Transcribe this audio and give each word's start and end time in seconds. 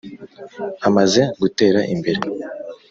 amaze 0.87 1.21
gutera 1.41 1.79
imbere 1.93 2.21